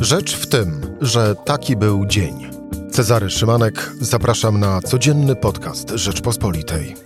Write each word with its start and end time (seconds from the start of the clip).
Rzecz 0.00 0.36
w 0.36 0.46
tym, 0.46 0.96
że 1.00 1.34
taki 1.34 1.76
był 1.76 2.06
dzień. 2.06 2.50
Cezary 2.90 3.30
Szymanek, 3.30 3.92
zapraszam 4.00 4.60
na 4.60 4.80
codzienny 4.80 5.36
podcast 5.36 5.90
Rzeczpospolitej. 5.90 6.96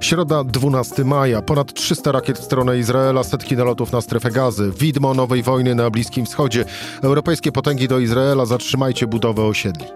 Środa 0.00 0.44
12 0.44 1.04
maja. 1.04 1.42
Ponad 1.42 1.74
300 1.74 2.12
rakiet 2.12 2.38
w 2.38 2.44
stronę 2.44 2.78
Izraela, 2.78 3.24
setki 3.24 3.56
nalotów 3.56 3.92
na 3.92 4.00
strefę 4.00 4.30
gazy. 4.30 4.72
Widmo 4.78 5.14
nowej 5.14 5.42
wojny 5.42 5.74
na 5.74 5.90
Bliskim 5.90 6.26
Wschodzie. 6.26 6.64
Europejskie 7.02 7.52
potęgi 7.52 7.88
do 7.88 7.98
Izraela, 7.98 8.46
zatrzymajcie 8.46 9.06
budowę 9.06 9.42
osiedli. 9.44 9.86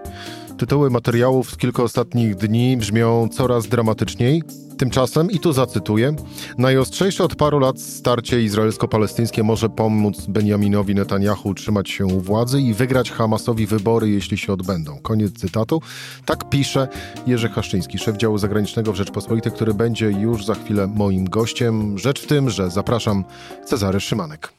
Tytuły 0.57 0.89
materiałów 0.89 1.51
z 1.51 1.57
kilku 1.57 1.83
ostatnich 1.83 2.35
dni 2.35 2.77
brzmią 2.77 3.29
coraz 3.31 3.67
dramatyczniej. 3.67 4.43
Tymczasem, 4.77 5.31
i 5.31 5.39
tu 5.39 5.53
zacytuję, 5.53 6.15
najostrzejsze 6.57 7.23
od 7.23 7.35
paru 7.35 7.59
lat 7.59 7.81
starcie 7.81 8.41
izraelsko-palestyńskie 8.41 9.43
może 9.43 9.69
pomóc 9.69 10.25
Benjaminowi 10.25 10.95
Netanyahu 10.95 11.49
utrzymać 11.49 11.89
się 11.89 12.05
u 12.05 12.21
władzy 12.21 12.61
i 12.61 12.73
wygrać 12.73 13.11
Hamasowi 13.11 13.67
wybory, 13.67 14.09
jeśli 14.09 14.37
się 14.37 14.53
odbędą. 14.53 14.99
Koniec 15.01 15.33
cytatu. 15.33 15.81
Tak 16.25 16.49
pisze 16.49 16.87
Jerzy 17.27 17.49
Haszczyński, 17.49 17.97
szef 17.97 18.17
działu 18.17 18.37
zagranicznego 18.37 18.93
w 18.93 18.95
Rzeczpospolitej, 18.95 19.51
który 19.51 19.73
będzie 19.73 20.05
już 20.05 20.45
za 20.45 20.55
chwilę 20.55 20.87
moim 20.87 21.25
gościem. 21.25 21.97
Rzecz 21.97 22.21
w 22.21 22.27
tym, 22.27 22.49
że 22.49 22.69
zapraszam 22.69 23.23
Cezary 23.65 23.99
Szymanek. 23.99 24.53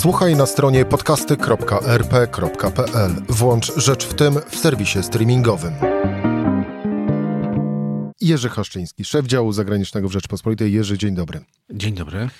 Słuchaj 0.00 0.36
na 0.36 0.46
stronie 0.46 0.84
podcasty.rp.pl. 0.84 3.10
Włącz 3.28 3.72
Rzecz 3.76 4.06
w 4.06 4.14
tym 4.14 4.34
w 4.50 4.56
serwisie 4.56 5.02
streamingowym. 5.02 5.74
Jerzy 8.20 8.48
Haszczyński, 8.48 9.04
szef 9.04 9.26
działu 9.26 9.52
zagranicznego 9.52 10.08
w 10.08 10.12
Rzeczpospolitej. 10.12 10.72
Jerzy, 10.72 10.98
dzień 10.98 11.14
dobry. 11.14 11.40
Dzień 11.70 11.94
dobry. 11.94 12.30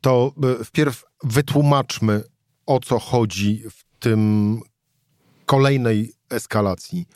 To 0.00 0.32
e, 0.60 0.64
wpierw 0.64 1.04
wytłumaczmy, 1.24 2.22
o 2.66 2.80
co 2.80 2.98
chodzi 2.98 3.62
w 3.70 3.84
tym 3.98 4.60
kolejnej 5.46 6.12
eskalacji 6.30 7.06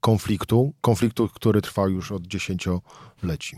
konfliktu, 0.00 0.74
konfliktu, 0.80 1.28
który 1.28 1.62
trwa 1.62 1.88
już 1.88 2.12
od 2.12 2.26
dziesięcioleci. 2.26 3.56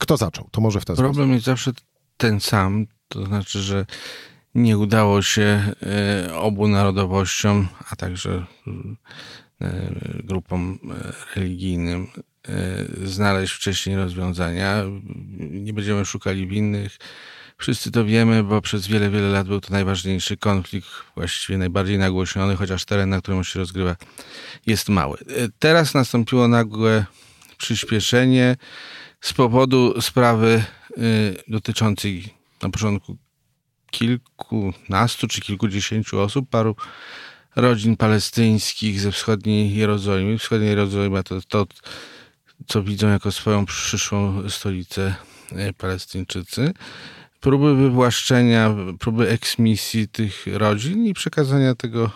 Kto 0.00 0.16
zaczął? 0.16 0.48
To 0.50 0.60
może 0.60 0.80
w 0.80 0.84
ten 0.84 0.96
Problem 0.96 1.14
sposób. 1.14 1.32
jest 1.32 1.44
zawsze 1.44 1.72
ten 2.16 2.40
sam, 2.40 2.86
to 3.08 3.26
znaczy, 3.26 3.62
że 3.62 3.86
nie 4.54 4.78
udało 4.78 5.22
się 5.22 5.74
e, 5.82 6.34
obu 6.34 6.68
narodowościom, 6.68 7.68
a 7.90 7.96
także 7.96 8.46
e, 9.60 9.92
grupom 10.24 10.78
e, 10.90 11.40
religijnym 11.40 12.06
znaleźć 13.04 13.52
wcześniej 13.52 13.96
rozwiązania. 13.96 14.82
Nie 15.38 15.72
będziemy 15.72 16.04
szukali 16.04 16.46
winnych. 16.46 16.98
Wszyscy 17.58 17.90
to 17.90 18.04
wiemy, 18.04 18.42
bo 18.44 18.60
przez 18.60 18.86
wiele, 18.86 19.10
wiele 19.10 19.28
lat 19.28 19.48
był 19.48 19.60
to 19.60 19.72
najważniejszy 19.72 20.36
konflikt, 20.36 20.88
właściwie 21.14 21.58
najbardziej 21.58 21.98
nagłośniony, 21.98 22.56
chociaż 22.56 22.84
teren, 22.84 23.08
na 23.08 23.20
którym 23.20 23.44
się 23.44 23.58
rozgrywa, 23.58 23.96
jest 24.66 24.88
mały. 24.88 25.18
Teraz 25.58 25.94
nastąpiło 25.94 26.48
nagłe 26.48 27.04
przyspieszenie 27.58 28.56
z 29.20 29.32
powodu 29.32 30.00
sprawy 30.00 30.64
dotyczącej 31.48 32.34
na 32.62 32.70
początku 32.70 33.16
kilkunastu 33.92 35.28
czy 35.28 35.40
kilkudziesięciu 35.40 36.20
osób, 36.20 36.50
paru 36.50 36.76
rodzin 37.56 37.96
palestyńskich 37.96 39.00
ze 39.00 39.12
wschodniej 39.12 39.74
Jerozolimy. 39.74 40.38
Wschodnia 40.38 40.68
Jerozolima 40.68 41.22
to 41.22 41.40
to, 41.48 41.66
co 42.66 42.82
widzą 42.82 43.08
jako 43.08 43.32
swoją 43.32 43.66
przyszłą 43.66 44.50
stolicę 44.50 45.14
e, 45.52 45.72
Palestyńczycy. 45.72 46.72
Próby 47.40 47.76
wywłaszczenia, 47.76 48.74
próby 48.98 49.28
eksmisji 49.28 50.08
tych 50.08 50.46
rodzin 50.52 51.06
i 51.06 51.14
przekazania 51.14 51.74
tego 51.74 52.10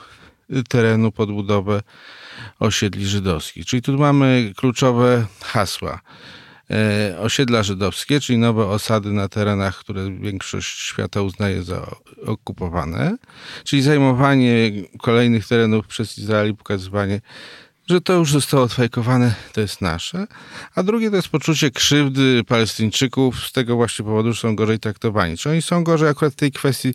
terenu 0.69 1.13
pod 1.13 1.33
budowę 1.33 1.83
osiedli 2.59 3.07
żydowskich. 3.07 3.67
Czyli 3.67 3.83
tu 3.83 3.99
mamy 3.99 4.53
kluczowe 4.57 5.27
hasła. 5.43 6.01
E, 6.71 7.17
osiedla 7.21 7.63
żydowskie, 7.63 8.21
czyli 8.21 8.39
nowe 8.39 8.67
osady 8.67 9.13
na 9.13 9.29
terenach, 9.29 9.79
które 9.79 10.11
większość 10.11 10.79
świata 10.79 11.23
uznaje 11.23 11.63
za 11.63 11.97
okupowane, 12.27 13.17
czyli 13.65 13.83
zajmowanie 13.83 14.71
kolejnych 15.03 15.49
terenów 15.49 15.87
przez 15.87 16.19
Izrael 16.19 16.51
i 16.51 16.55
pokazywanie, 16.55 17.21
że 17.87 18.01
to 18.01 18.13
już 18.13 18.33
zostało 18.33 18.63
odfajkowane, 18.63 19.35
to 19.53 19.61
jest 19.61 19.81
nasze. 19.81 20.27
A 20.75 20.83
drugie 20.83 21.11
to 21.11 21.17
jest 21.17 21.29
poczucie 21.29 21.71
krzywdy 21.71 22.45
Palestyńczyków 22.45 23.47
z 23.47 23.53
tego 23.53 23.77
właśnie 23.77 24.05
powodu, 24.05 24.33
że 24.33 24.41
są 24.41 24.57
gorzej 24.57 24.79
traktowani. 24.79 25.37
Czy 25.37 25.51
oni 25.51 25.63
są 25.63 25.85
gorzej 25.85 26.09
akurat 26.09 26.33
w 26.33 26.37
tej 26.37 26.53
kwestii, 26.53 26.95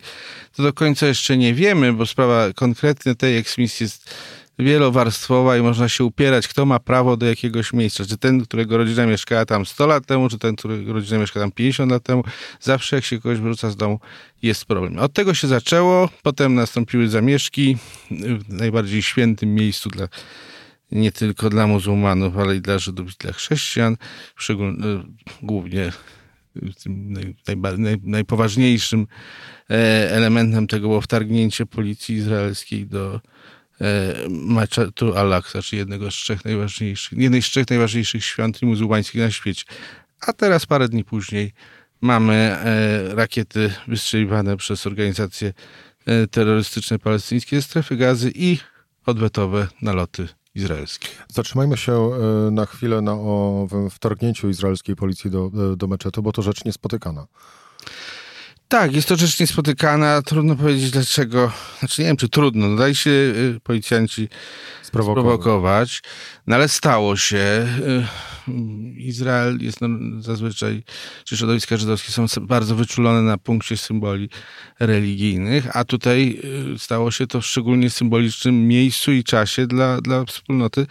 to 0.56 0.62
do 0.62 0.72
końca 0.72 1.06
jeszcze 1.06 1.36
nie 1.36 1.54
wiemy, 1.54 1.92
bo 1.92 2.06
sprawa 2.06 2.52
konkretnie 2.52 3.14
tej 3.14 3.36
eksmisji 3.36 3.84
jest 3.84 4.14
wielowarstwowa 4.58 5.56
i 5.56 5.62
można 5.62 5.88
się 5.88 6.04
upierać, 6.04 6.48
kto 6.48 6.66
ma 6.66 6.78
prawo 6.78 7.16
do 7.16 7.26
jakiegoś 7.26 7.72
miejsca. 7.72 8.04
Czy 8.04 8.18
ten, 8.18 8.44
którego 8.44 8.76
rodzina 8.76 9.06
mieszkała 9.06 9.46
tam 9.46 9.66
100 9.66 9.86
lat 9.86 10.06
temu, 10.06 10.28
czy 10.28 10.38
ten, 10.38 10.56
którego 10.56 10.92
rodzina 10.92 11.18
mieszka 11.18 11.40
tam 11.40 11.52
50 11.52 11.92
lat 11.92 12.02
temu. 12.02 12.24
Zawsze 12.60 12.96
jak 12.96 13.04
się 13.04 13.20
kogoś 13.20 13.38
wyrzuca 13.38 13.70
z 13.70 13.76
domu, 13.76 14.00
jest 14.42 14.64
problem. 14.64 14.98
Od 14.98 15.12
tego 15.12 15.34
się 15.34 15.48
zaczęło, 15.48 16.08
potem 16.22 16.54
nastąpiły 16.54 17.08
zamieszki 17.08 17.76
w 18.10 18.48
najbardziej 18.48 19.02
świętym 19.02 19.54
miejscu 19.54 19.88
dla 19.88 20.08
nie 20.92 21.12
tylko 21.12 21.50
dla 21.50 21.66
muzułmanów, 21.66 22.38
ale 22.38 22.56
i 22.56 22.60
dla 22.60 22.78
Żydów 22.78 23.08
i 23.08 23.16
dla 23.18 23.32
chrześcijan, 23.32 23.96
szczególnie, 24.36 24.84
głównie 25.42 25.92
naj, 26.86 27.34
naj, 27.78 27.96
najpoważniejszym 28.02 29.06
e, 29.70 29.74
elementem 30.10 30.66
tego 30.66 30.88
było 30.88 31.00
wtargnięcie 31.00 31.66
policji 31.66 32.14
izraelskiej 32.14 32.86
do 32.86 33.20
Meczetu 34.28 35.16
Al-Aqsa, 35.16 35.62
czyli 35.62 35.78
jednego 35.78 36.10
z 36.10 36.14
trzech 36.14 36.44
najważniejszych, 36.44 37.18
jednej 37.18 37.42
z 37.42 37.46
trzech 37.46 37.70
najważniejszych 37.70 38.24
świątyń 38.24 38.68
muzułmańskich 38.68 39.20
na 39.20 39.30
świecie. 39.30 39.64
A 40.20 40.32
teraz, 40.32 40.66
parę 40.66 40.88
dni 40.88 41.04
później, 41.04 41.52
mamy 42.00 42.34
e, 42.34 43.14
rakiety 43.14 43.74
wystrzeliwane 43.88 44.56
przez 44.56 44.86
organizacje 44.86 45.52
e, 46.06 46.26
terrorystyczne 46.26 46.98
palestyńskie 46.98 47.56
ze 47.56 47.62
strefy 47.62 47.96
gazy 47.96 48.32
i 48.34 48.58
odwetowe 49.06 49.68
naloty 49.82 50.28
izraelskie. 50.54 51.08
Zatrzymajmy 51.28 51.76
się 51.76 51.92
e, 51.92 52.50
na 52.50 52.66
chwilę 52.66 53.00
na 53.00 53.12
owym 53.12 53.90
wtargnięciu 53.90 54.48
izraelskiej 54.48 54.96
policji 54.96 55.30
do, 55.30 55.50
do 55.76 55.86
meczetu, 55.86 56.22
bo 56.22 56.32
to 56.32 56.42
rzecz 56.42 56.64
niespotykana. 56.64 57.26
Tak, 58.72 58.94
jest 58.94 59.08
to 59.08 59.16
rzecz 59.16 59.40
niespotykana. 59.40 60.22
Trudno 60.22 60.56
powiedzieć 60.56 60.90
dlaczego. 60.90 61.52
Znaczy 61.78 62.02
nie 62.02 62.08
wiem, 62.08 62.16
czy 62.16 62.28
trudno. 62.28 62.68
No, 62.68 62.76
daj 62.76 62.94
się 62.94 63.10
y, 63.10 63.60
policjanci 63.62 64.28
sprowokować. 64.82 65.34
sprowokować. 65.34 66.02
No 66.46 66.56
ale 66.56 66.68
stało 66.68 67.16
się. 67.16 67.66
Izrael 68.96 69.58
jest 69.60 69.80
no, 69.80 69.88
zazwyczaj, 70.22 70.82
czy 71.24 71.36
środowiska 71.36 71.76
żydowskie 71.76 72.12
są 72.12 72.26
bardzo 72.40 72.76
wyczulone 72.76 73.22
na 73.22 73.38
punkcie 73.38 73.76
symboli 73.76 74.28
religijnych, 74.80 75.76
a 75.76 75.84
tutaj 75.84 76.40
y, 76.74 76.78
stało 76.78 77.10
się 77.10 77.26
to 77.26 77.40
w 77.40 77.46
szczególnie 77.46 77.90
symbolicznym 77.90 78.68
miejscu 78.68 79.12
i 79.12 79.24
czasie 79.24 79.66
dla, 79.66 80.00
dla 80.00 80.24
wspólnoty 80.24 80.86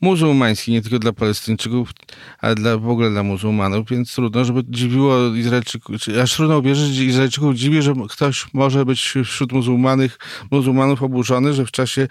muzułmańskiej, 0.00 0.74
nie 0.74 0.82
tylko 0.82 0.98
dla 0.98 1.12
Palestyńczyków, 1.12 1.90
ale 2.38 2.54
dla, 2.54 2.78
w 2.78 2.88
ogóle 2.88 3.10
dla 3.10 3.22
muzułmanów, 3.22 3.88
więc 3.90 4.14
trudno, 4.14 4.44
żeby 4.44 4.62
dziwiło 4.68 5.34
Izraelczyków, 5.34 5.96
aż 6.22 6.34
trudno 6.34 6.58
uwierzyć, 6.58 6.98
Izraelczyków 6.98 7.54
dziwi, 7.54 7.82
że 7.82 7.94
ktoś 8.08 8.46
może 8.52 8.84
być 8.84 9.14
wśród 9.24 9.52
muzułmanów, 9.52 10.18
muzułmanów 10.50 11.02
oburzony, 11.02 11.54
że 11.54 11.66
w 11.66 11.70
czasie 11.70 12.08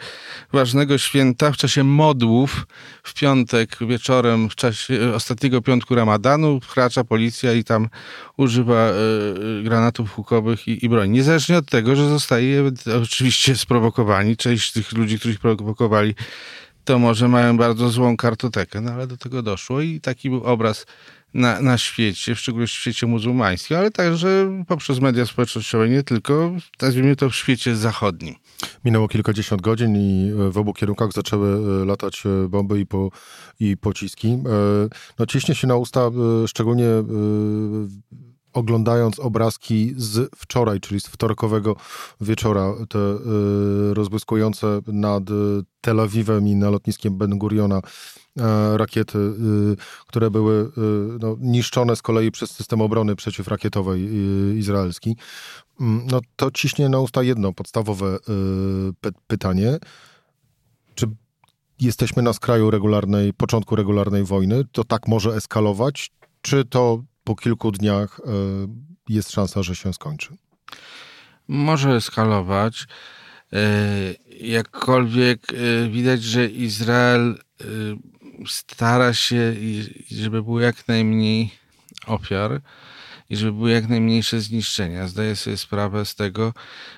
ważnego 0.54 0.98
święta, 0.98 1.52
w 1.52 1.58
czasie 1.58 1.84
modłów, 1.84 2.68
w 3.04 3.14
piątek 3.14 3.78
wieczorem, 3.88 4.50
w 4.50 4.56
czasie 4.56 4.82
ostatniego 5.16 5.61
piątku 5.61 5.95
ramadanu 5.95 6.59
wkracza 6.59 7.03
policja 7.03 7.53
i 7.53 7.63
tam 7.63 7.89
używa 8.38 8.89
y, 9.59 9.63
granatów 9.63 10.11
hukowych 10.11 10.67
i, 10.67 10.85
i 10.85 10.89
broni. 10.89 11.11
Niezależnie 11.11 11.57
od 11.57 11.65
tego, 11.65 11.95
że 11.95 12.09
zostaje 12.09 12.71
oczywiście 13.03 13.56
sprowokowani. 13.56 14.38
Część 14.38 14.71
tych 14.71 14.91
ludzi, 14.91 15.19
których 15.19 15.39
prowokowali, 15.39 16.15
to 16.85 17.00
może 17.00 17.27
mają 17.27 17.57
bardzo 17.57 17.89
złą 17.89 18.18
kartotekę, 18.18 18.81
no 18.81 18.91
ale 18.91 19.07
do 19.07 19.18
tego 19.18 19.41
doszło 19.41 19.81
i 19.81 20.01
taki 20.01 20.30
był 20.30 20.44
obraz 20.44 20.86
na, 21.33 21.62
na 21.62 21.77
świecie, 21.77 22.35
w 22.35 22.39
szczególności 22.39 22.77
w 22.77 22.81
świecie 22.81 23.07
muzułmańskim, 23.07 23.77
ale 23.77 23.91
także 23.91 24.63
poprzez 24.68 25.00
media 25.00 25.25
społecznościowe, 25.25 25.89
nie 25.89 26.03
tylko, 26.03 26.51
nazwijmy 26.81 27.15
to 27.15 27.30
w 27.30 27.35
świecie 27.35 27.75
zachodnim. 27.75 28.35
Minęło 28.85 29.07
kilkadziesiąt 29.07 29.62
godzin 29.62 29.95
i 29.95 30.31
w 30.51 30.57
obu 30.57 30.74
kierunkach 30.74 31.13
zaczęły 31.13 31.81
e, 31.81 31.85
latać 31.85 32.24
e, 32.25 32.47
bomby 32.50 32.80
i, 32.80 32.85
po, 32.85 33.09
i 33.59 33.77
pociski. 33.77 34.27
E, 34.27 34.39
no 35.19 35.25
ciśnie 35.25 35.56
się 35.56 35.68
na 35.68 35.75
usta 35.75 36.12
szczególnie 36.47 36.88
oglądając 38.53 39.19
obrazki 39.19 39.94
z 39.97 40.29
wczoraj, 40.36 40.79
czyli 40.79 41.00
z 41.00 41.07
wtorkowego 41.07 41.75
wieczora, 42.21 42.74
te 42.89 43.00
rozbłyskujące 43.94 44.81
nad 44.88 45.24
Tel 45.81 46.00
Awiwem 46.00 46.47
i 46.47 46.56
na 46.56 46.69
lotniskiem 46.69 47.18
Ben 47.18 47.38
Guriona 47.38 47.81
E, 47.83 48.23
rakiety, 48.77 49.18
y, 49.18 50.06
które 50.07 50.31
były 50.31 50.53
y, 50.53 50.71
no, 51.19 51.38
niszczone 51.39 51.95
z 51.95 52.01
kolei 52.01 52.31
przez 52.31 52.51
system 52.51 52.81
obrony 52.81 53.15
przeciwrakietowej 53.15 54.06
y, 54.51 54.57
izraelski. 54.57 55.15
Mm, 55.81 56.07
no 56.12 56.21
to 56.35 56.51
ciśnie 56.51 56.89
na 56.89 57.00
usta 57.00 57.24
jedno 57.24 57.53
podstawowe 57.53 58.18
pytanie. 59.27 59.77
Czy 60.95 61.06
jesteśmy 61.80 62.24
na 62.24 62.33
skraju 62.33 62.71
regularnej, 62.71 63.33
początku 63.33 63.75
regularnej 63.75 64.24
wojny? 64.24 64.63
To 64.71 64.83
tak 64.83 65.07
może 65.07 65.36
eskalować? 65.36 66.12
Czy 66.41 66.65
to 66.65 67.03
po 67.24 67.36
kilku 67.36 67.71
dniach 67.71 68.21
jest 69.09 69.31
szansa, 69.31 69.63
że 69.63 69.75
się 69.75 69.94
skończy? 69.94 70.38
Może 71.47 71.95
eskalować. 71.95 72.88
Y, 73.53 73.57
jakkolwiek 74.39 75.41
widać, 75.89 76.24
że 76.24 76.47
Izrael 76.47 77.38
stara 78.47 79.13
się, 79.13 79.56
żeby 80.12 80.44
było 80.44 80.62
jak 80.62 80.88
najmniej 80.88 81.51
ofiar 82.07 82.62
i 83.30 83.35
żeby 83.35 83.51
były 83.51 83.71
jak 83.71 83.89
najmniejsze 83.89 84.41
zniszczenia. 84.41 85.07
Zdaję 85.07 85.35
sobie 85.35 85.57
sprawę 85.57 86.06
z 86.06 86.15
tego, 86.15 86.53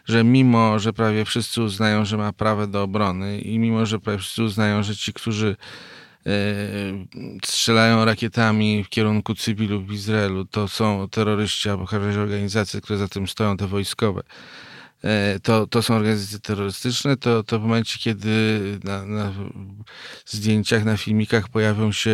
że 0.06 0.24
mimo, 0.24 0.80
że 0.80 0.94
prawie 0.94 1.26
wszyscy 1.26 1.62
uznają, 1.62 2.06
że 2.06 2.18
ma 2.18 2.34
prawo 2.34 2.68
do 2.68 2.84
obrony 2.84 3.40
i 3.40 3.60
mimo, 3.60 3.86
że 3.86 4.00
prawie 4.00 4.20
wszyscy 4.20 4.44
uznają, 4.44 4.84
że 4.84 4.96
ci, 4.96 5.14
którzy 5.14 5.56
e, 6.26 6.32
strzelają 7.46 8.06
rakietami 8.06 8.84
w 8.84 8.90
kierunku 8.90 9.36
cywilów 9.36 9.88
w 9.88 9.92
Izraelu, 9.92 10.46
to 10.46 10.68
są 10.68 11.10
terroryści 11.10 11.70
albo 11.70 11.88
każde 11.88 12.22
organizacje, 12.22 12.82
które 12.82 13.00
za 13.00 13.08
tym 13.08 13.28
stoją, 13.28 13.58
te 13.58 13.68
wojskowe. 13.68 14.24
E, 15.06 15.40
to, 15.40 15.68
to 15.68 15.82
są 15.82 15.96
organizacje 15.96 16.40
terrorystyczne, 16.40 17.18
to, 17.18 17.44
to 17.44 17.60
w 17.60 17.62
momencie, 17.62 18.00
kiedy 18.00 18.62
na, 18.84 19.06
na 19.06 19.34
zdjęciach, 20.26 20.86
na 20.86 20.98
filmikach 20.98 21.50
pojawią 21.50 21.92
się 21.92 22.10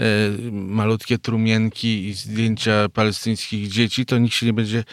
e, 0.00 0.06
malutkie 0.52 1.18
trumienki 1.18 2.08
i 2.08 2.14
zdjęcia 2.14 2.88
palestyńskich 2.88 3.68
dzieci, 3.68 4.06
to 4.06 4.18
nikt 4.18 4.34
się 4.34 4.46
nie 4.46 4.52
będzie 4.52 4.84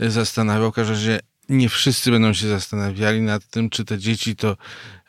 zastanawiał. 0.00 0.68
Okaże 0.68 0.96
się, 0.96 1.18
nie 1.48 1.68
wszyscy 1.68 2.10
będą 2.10 2.32
się 2.32 2.48
zastanawiali 2.48 3.20
nad 3.20 3.46
tym, 3.46 3.70
czy 3.70 3.84
te 3.84 3.98
dzieci 3.98 4.36
to 4.36 4.56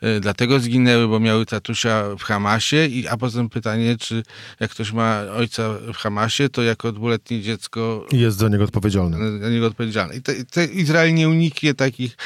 e, 0.00 0.20
dlatego 0.20 0.60
zginęły, 0.60 1.08
bo 1.08 1.20
miały 1.20 1.46
tatusia 1.46 2.04
w 2.18 2.22
Hamasie, 2.22 2.86
i, 2.86 3.08
a 3.08 3.16
potem 3.16 3.48
pytanie, 3.48 3.96
czy 3.98 4.22
jak 4.60 4.70
ktoś 4.70 4.92
ma 4.92 5.20
ojca 5.36 5.68
w 5.94 5.96
Hamasie, 5.96 6.48
to 6.48 6.62
jako 6.62 6.92
dwuletnie 6.92 7.42
dziecko... 7.42 8.06
Jest 8.12 8.38
za 8.38 8.48
niego 8.48 8.64
odpowiedzialny. 8.64 9.40
Za 9.40 9.50
niego 9.50 9.66
odpowiedzialny. 9.66 10.14
I 10.16 10.22
te, 10.22 10.44
te 10.44 10.64
Izrael 10.64 11.14
nie 11.14 11.28
uniknie 11.28 11.74
takich, 11.74 12.16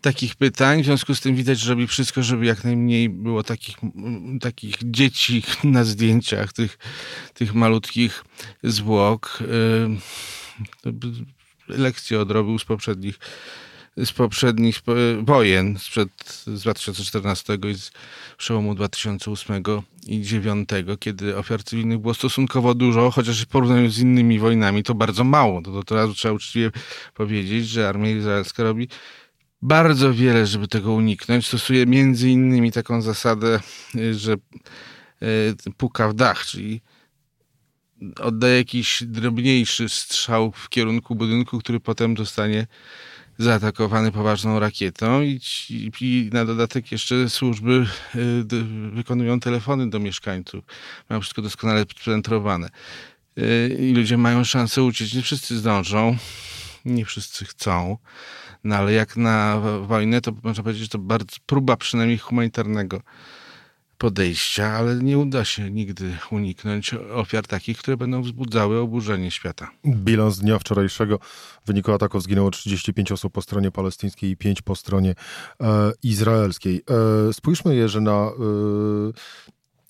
takich 0.00 0.34
pytań, 0.34 0.82
w 0.82 0.86
związku 0.86 1.14
z 1.14 1.20
tym 1.20 1.36
widać, 1.36 1.60
że 1.60 1.70
robi 1.70 1.86
wszystko, 1.86 2.22
żeby 2.22 2.46
jak 2.46 2.64
najmniej 2.64 3.08
było 3.08 3.42
takich, 3.42 3.76
takich 4.40 4.74
dzieci 4.84 5.42
na 5.64 5.84
zdjęciach, 5.84 6.52
tych, 6.52 6.78
tych 7.34 7.54
malutkich 7.54 8.24
zwłok. 8.62 9.38
Lekcje 11.78 12.20
odrobił 12.20 12.58
z 12.58 12.64
poprzednich 12.64 13.18
z 13.96 14.12
poprzednich 14.12 14.82
wojen, 15.22 15.78
sprzed 15.78 16.10
z 16.46 16.60
2014 16.60 17.58
i 17.70 17.74
z 17.74 17.92
przełomu 18.36 18.74
2008 18.74 19.56
i 20.06 20.20
2009, 20.20 20.68
kiedy 21.00 21.36
ofiar 21.36 21.64
cywilnych 21.64 21.98
było 21.98 22.14
stosunkowo 22.14 22.74
dużo, 22.74 23.10
chociaż 23.10 23.42
w 23.44 23.46
porównaniu 23.46 23.90
z 23.90 23.98
innymi 23.98 24.38
wojnami 24.38 24.82
to 24.82 24.94
bardzo 24.94 25.24
mało. 25.24 25.62
To, 25.62 25.72
to 25.72 25.82
teraz 25.82 26.10
trzeba 26.10 26.34
uczciwie 26.34 26.70
powiedzieć, 27.14 27.68
że 27.68 27.88
armia 27.88 28.10
izraelska 28.10 28.62
robi 28.62 28.88
bardzo 29.62 30.14
wiele, 30.14 30.46
żeby 30.46 30.68
tego 30.68 30.92
uniknąć. 30.92 31.46
Stosuje 31.46 31.86
między 31.86 32.30
innymi 32.30 32.72
taką 32.72 33.02
zasadę, 33.02 33.60
że 34.12 34.32
e, 34.32 34.36
puka 35.76 36.08
w 36.08 36.14
dach, 36.14 36.46
czyli 36.46 36.80
oddaje 38.20 38.56
jakiś 38.56 39.02
drobniejszy 39.06 39.88
strzał 39.88 40.52
w 40.52 40.68
kierunku 40.68 41.14
budynku, 41.14 41.58
który 41.58 41.80
potem 41.80 42.16
zostanie 42.16 42.66
zaatakowany 43.38 44.12
poważną 44.12 44.60
rakietą 44.60 45.22
i, 45.22 45.40
i, 46.00 46.30
na 46.32 46.44
dodatek 46.44 46.92
jeszcze 46.92 47.30
służby 47.30 47.86
y, 48.14 48.44
wykonują 48.92 49.40
telefony 49.40 49.90
do 49.90 49.98
mieszkańców. 49.98 50.64
Mają 51.08 51.20
wszystko 51.20 51.42
doskonale 51.42 51.84
spentrowane. 52.00 52.68
Y, 53.38 53.76
I 53.80 53.92
ludzie 53.94 54.16
mają 54.16 54.44
szansę 54.44 54.82
uciec. 54.82 55.14
Nie 55.14 55.22
wszyscy 55.22 55.58
zdążą, 55.58 56.16
nie 56.84 57.04
wszyscy 57.04 57.44
chcą. 57.44 57.98
No 58.64 58.76
ale 58.76 58.92
jak 58.92 59.16
na 59.16 59.60
wojnę, 59.82 60.20
to 60.20 60.32
można 60.42 60.62
powiedzieć, 60.62 60.82
że 60.82 60.88
to 60.88 60.98
bardzo 60.98 61.36
próba 61.46 61.76
przynajmniej 61.76 62.18
humanitarnego 62.18 63.00
podejścia, 64.00 64.66
ale 64.66 64.96
nie 64.96 65.18
uda 65.18 65.44
się 65.44 65.70
nigdy 65.70 66.16
uniknąć 66.30 66.94
ofiar 66.94 67.46
takich, 67.46 67.78
które 67.78 67.96
będą 67.96 68.22
wzbudzały 68.22 68.78
oburzenie 68.78 69.30
świata. 69.30 69.70
Bilans 69.86 70.38
dnia 70.38 70.58
wczorajszego 70.58 71.18
w 71.64 71.66
wyniku 71.66 71.92
ataków 71.92 72.22
zginęło 72.22 72.50
35 72.50 73.12
osób 73.12 73.32
po 73.32 73.42
stronie 73.42 73.70
palestyńskiej 73.70 74.30
i 74.30 74.36
5 74.36 74.62
po 74.62 74.76
stronie 74.76 75.14
e, 75.60 75.92
izraelskiej. 76.02 76.82
E, 77.28 77.32
spójrzmy 77.32 77.76
jeszcze 77.76 78.00
na 78.00 78.12
e, 78.12 78.30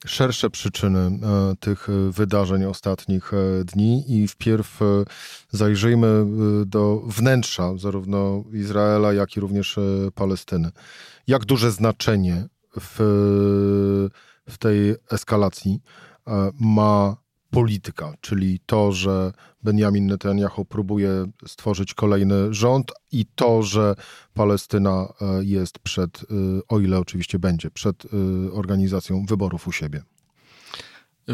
szersze 0.06 0.50
przyczyny 0.50 0.98
e, 0.98 1.18
tych 1.60 1.88
wydarzeń 2.10 2.64
ostatnich 2.64 3.34
e, 3.34 3.64
dni 3.64 4.04
i 4.08 4.28
wpierw 4.28 4.82
e, 4.82 4.84
zajrzyjmy 5.50 6.26
do 6.66 7.02
wnętrza 7.06 7.76
zarówno 7.76 8.44
Izraela, 8.52 9.12
jak 9.12 9.36
i 9.36 9.40
również 9.40 9.78
Palestyny. 10.14 10.70
Jak 11.26 11.44
duże 11.44 11.70
znaczenie 11.70 12.48
w, 12.80 12.96
w 14.48 14.58
tej 14.58 14.94
eskalacji 15.10 15.80
e, 16.26 16.50
ma 16.60 17.16
polityka, 17.50 18.14
czyli 18.20 18.60
to, 18.66 18.92
że 18.92 19.32
Benjamin 19.62 20.06
Netanyahu 20.06 20.64
próbuje 20.64 21.10
stworzyć 21.46 21.94
kolejny 21.94 22.54
rząd 22.54 22.92
i 23.12 23.26
to, 23.34 23.62
że 23.62 23.94
Palestyna 24.34 25.08
e, 25.20 25.44
jest 25.44 25.78
przed, 25.78 26.18
e, 26.18 26.24
o 26.68 26.80
ile 26.80 26.98
oczywiście 26.98 27.38
będzie, 27.38 27.70
przed 27.70 28.02
organizacją 28.52 29.24
wyborów 29.26 29.68
u 29.68 29.72
siebie. 29.72 30.02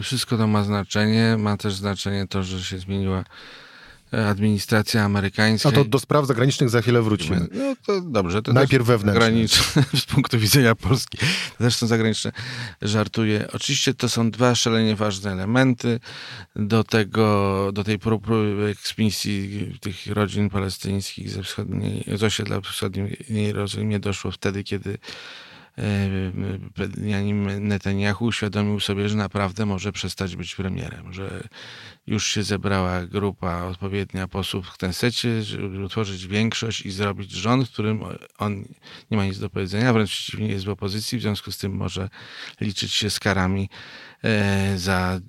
Wszystko 0.02 0.36
to 0.36 0.46
ma 0.46 0.64
znaczenie. 0.64 1.36
Ma 1.38 1.56
też 1.56 1.74
znaczenie 1.74 2.26
to, 2.28 2.42
że 2.42 2.62
się 2.62 2.78
zmieniła 2.78 3.24
administracja 4.24 5.04
amerykańska. 5.04 5.68
A 5.68 5.72
to 5.72 5.84
do 5.84 5.98
spraw 5.98 6.26
zagranicznych 6.26 6.70
za 6.70 6.82
chwilę 6.82 7.02
wrócimy. 7.02 7.46
No 7.52 7.76
to 7.86 8.00
dobrze. 8.00 8.42
To 8.42 8.52
Najpierw 8.52 8.86
wewnętrzne. 8.86 9.24
Zagraniczne 9.24 9.82
z 10.00 10.04
punktu 10.04 10.38
widzenia 10.38 10.74
Polski. 10.74 11.18
Zresztą 11.60 11.86
zagraniczne 11.86 12.32
żartuję. 12.82 13.48
Oczywiście 13.52 13.94
to 13.94 14.08
są 14.08 14.30
dwa 14.30 14.54
szalenie 14.54 14.96
ważne 14.96 15.32
elementy 15.32 16.00
do 16.56 16.84
tego, 16.84 17.70
do 17.72 17.84
tej 17.84 17.98
próby 17.98 18.68
eksmisji 18.70 19.78
tych 19.80 20.06
rodzin 20.06 20.50
palestyńskich 20.50 21.30
ze 21.30 21.42
wschodniej, 21.42 22.04
z 22.14 22.22
osiedla 22.22 22.60
wschodniej 22.60 23.16
Jerozolimie 23.28 23.98
doszło 23.98 24.30
wtedy, 24.30 24.64
kiedy 24.64 24.98
Benjamin 26.76 27.68
Netanyahu 27.68 28.24
uświadomił 28.24 28.80
sobie, 28.80 29.08
że 29.08 29.16
naprawdę 29.16 29.66
może 29.66 29.92
przestać 29.92 30.36
być 30.36 30.54
premierem, 30.54 31.12
że 31.12 31.48
już 32.06 32.26
się 32.26 32.42
zebrała 32.42 33.06
grupa 33.06 33.62
odpowiednia 33.64 34.28
posłów 34.28 34.66
w 34.66 34.76
Knesecie, 34.76 35.42
żeby 35.42 35.84
utworzyć 35.84 36.26
większość 36.26 36.86
i 36.86 36.90
zrobić 36.90 37.32
rząd, 37.32 37.68
w 37.68 37.72
którym 37.72 38.00
on 38.38 38.64
nie 39.10 39.16
ma 39.16 39.24
nic 39.24 39.38
do 39.38 39.50
powiedzenia, 39.50 39.92
wręcz 39.92 40.10
przeciwnie 40.10 40.48
jest 40.48 40.64
w 40.64 40.68
opozycji, 40.68 41.18
w 41.18 41.22
związku 41.22 41.52
z 41.52 41.58
tym 41.58 41.72
może 41.72 42.08
liczyć 42.60 42.92
się 42.92 43.10
z 43.10 43.20
karami 43.20 43.68
e, 44.24 44.78
za 44.78 45.20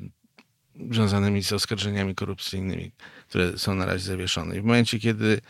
związanymi 0.91 1.43
z 1.43 1.53
oskarżeniami 1.53 2.15
korupcyjnymi, 2.15 2.91
które 3.29 3.57
są 3.57 3.75
na 3.75 3.85
razie 3.85 4.05
zawieszone. 4.05 4.57
I 4.57 4.61
w 4.61 4.63
momencie, 4.63 4.99
kiedy 4.99 5.41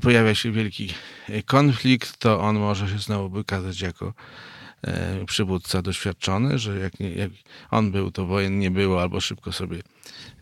pojawia 0.00 0.34
się 0.34 0.52
wielki 0.52 0.88
konflikt, 1.46 2.16
to 2.18 2.40
on 2.40 2.58
może 2.58 2.88
się 2.88 2.98
znowu 2.98 3.28
wykazać 3.28 3.80
jako 3.80 4.14
e, 4.82 5.24
przywódca 5.24 5.82
doświadczony, 5.82 6.58
że 6.58 6.78
jak, 6.78 7.00
nie, 7.00 7.10
jak 7.10 7.30
on 7.70 7.92
był, 7.92 8.10
to 8.10 8.26
wojen 8.26 8.58
nie 8.58 8.70
było, 8.70 9.02
albo 9.02 9.20
szybko 9.20 9.52
sobie 9.52 9.82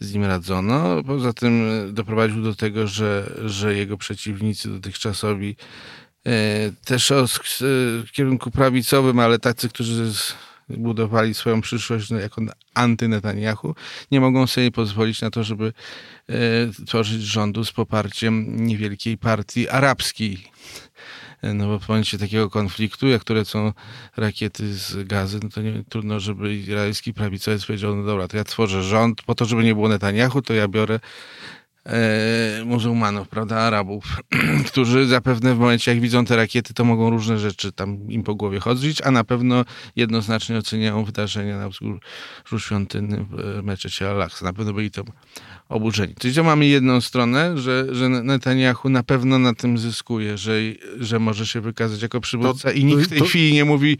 z 0.00 0.14
nim 0.14 0.24
radzono. 0.24 1.04
Poza 1.04 1.32
tym 1.32 1.70
e, 1.88 1.92
doprowadził 1.92 2.42
do 2.42 2.54
tego, 2.54 2.86
że, 2.86 3.32
że 3.44 3.74
jego 3.74 3.96
przeciwnicy 3.96 4.68
dotychczasowi 4.68 5.56
e, 6.26 6.32
też 6.84 7.12
w 8.06 8.08
kierunku 8.12 8.50
prawicowym, 8.50 9.18
ale 9.18 9.38
tacy, 9.38 9.68
którzy 9.68 10.12
budowali 10.76 11.34
swoją 11.34 11.60
przyszłość 11.60 12.10
no, 12.10 12.18
jako 12.18 12.42
anty-Netanyahu, 12.74 13.74
nie 14.10 14.20
mogą 14.20 14.46
sobie 14.46 14.70
pozwolić 14.70 15.20
na 15.20 15.30
to, 15.30 15.44
żeby 15.44 15.72
e, 16.28 16.32
tworzyć 16.86 17.22
rządu 17.22 17.64
z 17.64 17.72
poparciem 17.72 18.66
niewielkiej 18.66 19.18
partii 19.18 19.68
arabskiej. 19.68 20.38
E, 21.42 21.54
no 21.54 21.66
bo 21.66 21.78
w 21.78 21.88
momencie 21.88 22.18
takiego 22.18 22.50
konfliktu, 22.50 23.08
jak 23.08 23.20
które 23.20 23.44
są 23.44 23.72
rakiety 24.16 24.74
z 24.74 25.06
gazy, 25.08 25.40
no 25.42 25.48
to 25.48 25.62
nie, 25.62 25.84
trudno, 25.88 26.20
żeby 26.20 26.54
izraelski 26.54 27.14
prawicowiec 27.14 27.66
powiedział, 27.66 27.96
no 27.96 28.04
dobra, 28.04 28.28
to 28.28 28.36
ja 28.36 28.44
tworzę 28.44 28.82
rząd, 28.82 29.22
po 29.22 29.34
to, 29.34 29.44
żeby 29.44 29.64
nie 29.64 29.74
było 29.74 29.88
Netanyahu, 29.88 30.42
to 30.42 30.54
ja 30.54 30.68
biorę 30.68 31.00
muzułmanów, 32.64 33.28
prawda, 33.28 33.56
Arabów, 33.56 34.22
którzy 34.68 35.06
zapewne 35.06 35.54
w 35.54 35.58
momencie, 35.58 35.90
jak 35.90 36.00
widzą 36.00 36.24
te 36.24 36.36
rakiety, 36.36 36.74
to 36.74 36.84
mogą 36.84 37.10
różne 37.10 37.38
rzeczy 37.38 37.72
tam 37.72 38.10
im 38.10 38.22
po 38.22 38.34
głowie 38.34 38.60
chodzić, 38.60 39.02
a 39.02 39.10
na 39.10 39.24
pewno 39.24 39.64
jednoznacznie 39.96 40.58
oceniają 40.58 41.04
wydarzenia 41.04 41.58
na 41.58 41.68
wzgórzu 41.68 42.00
świątynnym 42.58 43.26
w 43.30 43.62
meczecie 43.62 44.10
Al-Aqsa. 44.10 44.44
Na 44.44 44.52
pewno 44.52 44.72
byli 44.72 44.90
to 44.90 45.04
oburzeni. 45.70 46.14
Czyli 46.18 46.34
to 46.34 46.44
mamy 46.44 46.66
jedną 46.66 47.00
stronę, 47.00 47.58
że, 47.58 47.94
że 47.94 48.08
Netanyahu 48.08 48.88
na 48.88 49.02
pewno 49.02 49.38
na 49.38 49.54
tym 49.54 49.78
zyskuje, 49.78 50.38
że, 50.38 50.52
że 50.98 51.18
może 51.18 51.46
się 51.46 51.60
wykazać 51.60 52.02
jako 52.02 52.20
przywódca 52.20 52.68
to, 52.68 52.74
i 52.74 52.84
nikt 52.84 53.02
w 53.02 53.08
tej 53.08 53.18
to... 53.18 53.24
chwili 53.24 53.52
nie 53.52 53.64
mówi, 53.64 53.98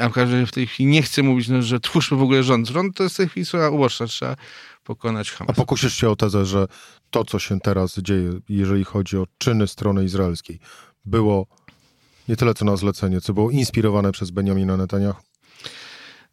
a 0.00 0.08
w 0.46 0.52
tej 0.52 0.66
chwili 0.66 0.90
nie 0.90 1.02
chce 1.02 1.22
mówić, 1.22 1.48
no, 1.48 1.62
że 1.62 1.80
twórzmy 1.80 2.16
w 2.16 2.22
ogóle 2.22 2.42
rząd. 2.42 2.68
Rząd 2.68 2.96
to 2.96 3.02
jest 3.02 3.14
w 3.14 3.18
tej 3.18 3.28
chwili 3.28 3.46
słowa 3.46 3.70
uboczna, 3.70 4.06
trzeba 4.06 4.36
pokonać 4.84 5.30
Hamas. 5.30 5.50
A 5.50 5.52
pokusisz 5.52 5.94
się 5.94 6.10
o 6.10 6.16
tezę, 6.16 6.46
że 6.46 6.66
to, 7.10 7.24
co 7.24 7.38
się 7.38 7.60
teraz 7.60 7.98
dzieje, 7.98 8.32
jeżeli 8.48 8.84
chodzi 8.84 9.16
o 9.16 9.26
czyny 9.38 9.66
strony 9.66 10.04
izraelskiej, 10.04 10.58
było 11.04 11.46
nie 12.28 12.36
tyle 12.36 12.54
co 12.54 12.64
na 12.64 12.76
zlecenie, 12.76 13.20
co 13.20 13.34
było 13.34 13.50
inspirowane 13.50 14.12
przez 14.12 14.30
Benjamina 14.30 14.76
Netanyahu? 14.76 15.20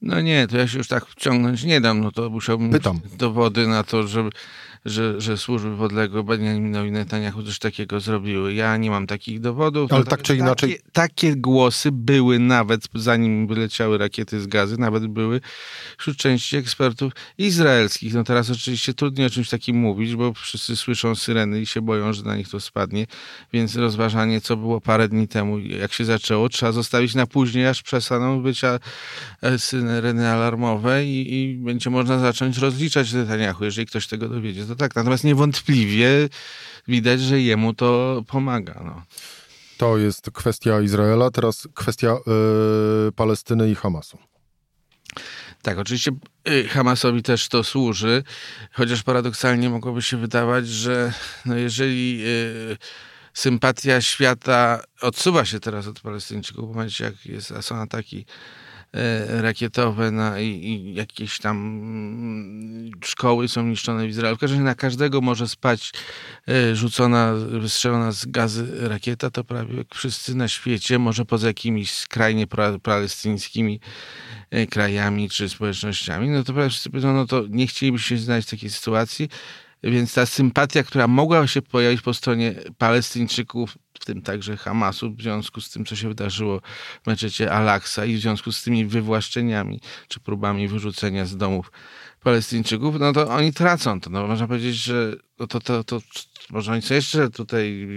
No 0.01 0.21
nie, 0.21 0.47
to 0.47 0.57
ja 0.57 0.67
się 0.67 0.77
już 0.77 0.87
tak 0.87 1.05
wciągnąć 1.05 1.63
nie 1.63 1.81
dam, 1.81 2.01
no 2.01 2.11
to 2.11 2.29
musiałbym 2.29 2.71
Pytam. 2.71 2.99
dowody 3.17 3.67
na 3.67 3.83
to, 3.83 4.07
żeby 4.07 4.29
że, 4.85 5.21
że 5.21 5.37
służby 5.37 5.77
podległe 5.77 6.23
Benjaminowi 6.23 6.91
Netanyahu 6.91 7.43
coś 7.43 7.59
takiego 7.59 7.99
zrobiły. 7.99 8.53
Ja 8.53 8.77
nie 8.77 8.89
mam 8.89 9.07
takich 9.07 9.39
dowodów. 9.39 9.93
Ale 9.93 10.03
tak 10.03 10.21
czy 10.21 10.35
inaczej... 10.35 10.69
Takie, 10.69 10.83
takie 10.91 11.35
głosy 11.35 11.91
były 11.91 12.39
nawet, 12.39 12.87
zanim 12.93 13.47
wyleciały 13.47 13.97
rakiety 13.97 14.41
z 14.41 14.47
gazy, 14.47 14.77
nawet 14.77 15.07
były 15.07 15.41
wśród 15.97 16.17
części 16.17 16.57
ekspertów 16.57 17.13
izraelskich. 17.37 18.13
No 18.13 18.23
teraz 18.23 18.49
oczywiście 18.49 18.93
trudniej 18.93 19.27
o 19.27 19.29
czymś 19.29 19.49
takim 19.49 19.77
mówić, 19.77 20.15
bo 20.15 20.33
wszyscy 20.33 20.75
słyszą 20.75 21.15
syreny 21.15 21.61
i 21.61 21.65
się 21.65 21.81
boją, 21.81 22.13
że 22.13 22.23
na 22.23 22.35
nich 22.35 22.49
to 22.49 22.59
spadnie, 22.59 23.07
więc 23.53 23.75
rozważanie, 23.75 24.41
co 24.41 24.57
było 24.57 24.81
parę 24.81 25.07
dni 25.07 25.27
temu, 25.27 25.59
jak 25.59 25.93
się 25.93 26.05
zaczęło, 26.05 26.49
trzeba 26.49 26.71
zostawić 26.71 27.15
na 27.15 27.27
później, 27.27 27.67
aż 27.67 27.81
przestaną 27.81 28.41
być 28.41 28.61
e, 28.63 28.79
syreny 29.57 30.29
alarmowe 30.29 31.05
i, 31.05 31.41
i 31.41 31.57
będzie 31.57 31.89
można 31.89 32.19
zacząć 32.19 32.57
rozliczać 32.57 33.13
Netanyahu, 33.13 33.65
jeżeli 33.65 33.87
ktoś 33.87 34.07
tego 34.07 34.29
dowiedzie 34.29 34.65
to 34.73 34.79
tak. 34.79 34.95
Natomiast 34.95 35.23
niewątpliwie 35.23 36.29
widać, 36.87 37.21
że 37.21 37.41
jemu 37.41 37.73
to 37.73 38.23
pomaga. 38.27 38.81
No. 38.85 39.03
To 39.77 39.97
jest 39.97 40.31
kwestia 40.31 40.81
Izraela, 40.81 41.31
teraz 41.31 41.67
kwestia 41.73 42.17
yy, 43.05 43.11
Palestyny 43.11 43.71
i 43.71 43.75
Hamasu. 43.75 44.17
Tak, 45.61 45.77
oczywiście 45.77 46.11
y, 46.49 46.67
Hamasowi 46.67 47.23
też 47.23 47.47
to 47.47 47.63
służy, 47.63 48.23
chociaż 48.73 49.03
paradoksalnie 49.03 49.69
mogłoby 49.69 50.01
się 50.01 50.17
wydawać, 50.17 50.67
że 50.67 51.13
no 51.45 51.55
jeżeli 51.55 52.19
yy, 52.19 52.77
sympatia 53.33 54.01
świata 54.01 54.83
odsuwa 55.01 55.45
się 55.45 55.59
teraz 55.59 55.87
od 55.87 55.99
Palestyńczyków 55.99 56.65
w 56.65 56.73
momencie, 56.75 57.03
jak 57.03 57.25
jest, 57.25 57.53
są 57.61 57.75
ataki 57.75 58.25
rakietowe 59.27 60.11
na, 60.11 60.39
i, 60.39 60.45
i, 60.45 60.93
jakieś 60.93 61.39
tam 61.39 61.57
mm, 61.57 62.91
szkoły 63.05 63.47
są 63.47 63.63
niszczone 63.63 64.07
w 64.07 64.09
Izraelu. 64.09 64.37
W 64.37 64.39
każdym 64.39 64.59
razie 64.59 64.65
na 64.65 64.75
każdego 64.75 65.21
może 65.21 65.47
spać 65.47 65.91
e, 66.47 66.75
rzucona, 66.75 67.33
wystrzelona 67.33 68.11
z 68.11 68.25
gazy 68.25 68.87
rakieta, 68.87 69.29
to 69.29 69.43
prawie 69.43 69.83
wszyscy 69.93 70.35
na 70.35 70.47
świecie, 70.47 70.99
może 70.99 71.25
poza 71.25 71.47
jakimiś 71.47 71.91
skrajnie 71.91 72.47
palestyńskimi 72.83 73.79
e, 74.49 74.67
krajami 74.67 75.29
czy 75.29 75.49
społecznościami, 75.49 76.29
no 76.29 76.43
to 76.43 76.53
prawie 76.53 76.69
wszyscy 76.69 76.89
powiedzą, 76.89 77.13
no 77.13 77.27
to 77.27 77.43
nie 77.49 77.67
chcielibyśmy 77.67 78.17
się 78.17 78.23
znaleźć 78.23 78.47
w 78.47 78.51
takiej 78.51 78.69
sytuacji, 78.69 79.29
więc 79.83 80.13
ta 80.13 80.25
sympatia, 80.25 80.83
która 80.83 81.07
mogła 81.07 81.47
się 81.47 81.61
pojawić 81.61 82.01
po 82.01 82.13
stronie 82.13 82.55
Palestyńczyków, 82.77 83.77
w 84.03 84.05
tym 84.05 84.21
także 84.21 84.57
Hamasu, 84.57 85.15
w 85.15 85.21
związku 85.21 85.61
z 85.61 85.69
tym, 85.69 85.85
co 85.85 85.95
się 85.95 86.07
wydarzyło 86.07 86.61
w 87.03 87.07
meczecie 87.07 87.51
Al-Aqsa 87.51 88.05
i 88.05 88.15
w 88.15 88.19
związku 88.19 88.51
z 88.51 88.63
tymi 88.63 88.85
wywłaszczeniami 88.85 89.79
czy 90.07 90.19
próbami 90.19 90.67
wyrzucenia 90.67 91.25
z 91.25 91.37
domów 91.37 91.71
Palestyńczyków, 92.23 92.99
no 92.99 93.13
to 93.13 93.29
oni 93.29 93.53
tracą 93.53 94.01
to. 94.01 94.09
No, 94.09 94.27
można 94.27 94.47
powiedzieć, 94.47 94.75
że 94.75 95.15
to, 95.37 95.47
to, 95.47 95.59
to, 95.59 95.83
to 95.83 96.01
może 96.49 96.71
oni 96.71 96.81
są 96.81 96.93
jeszcze 96.93 97.29
tutaj 97.29 97.87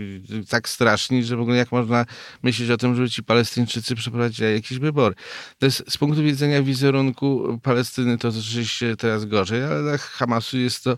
tak 0.49 0.69
straszni, 0.69 1.25
że 1.25 1.37
w 1.37 1.41
ogóle 1.41 1.57
jak 1.57 1.73
można 1.73 2.07
myśleć 2.43 2.71
o 2.71 2.77
tym, 2.77 2.95
żeby 2.95 3.11
ci 3.11 3.23
Palestyńczycy 3.23 3.95
przeprowadzili 3.95 4.53
jakieś 4.53 4.79
wybory. 4.79 5.15
To 5.59 5.67
jest 5.67 5.85
z 5.89 5.99
punktu 5.99 6.23
widzenia 6.23 6.63
wizerunku 6.63 7.61
Palestyny 7.63 8.19
to 8.19 8.31
rzeczywiście 8.31 8.97
teraz 8.97 9.25
gorzej, 9.25 9.65
ale 9.65 9.83
dla 9.83 9.99
Hamasu 9.99 10.59
jest 10.59 10.85
to 10.85 10.97